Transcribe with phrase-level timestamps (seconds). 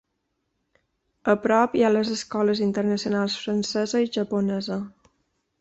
[1.33, 4.83] A prop hi ha les escoles internacionals francesa i japonesa.